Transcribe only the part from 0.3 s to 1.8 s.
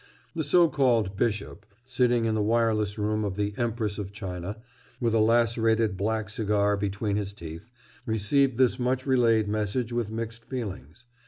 The so called bishop,